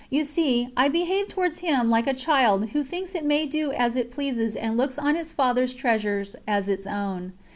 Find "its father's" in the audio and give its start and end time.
5.15-5.75